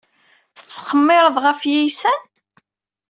[0.57, 2.21] Tettqemmireḍ ɣef yiysan?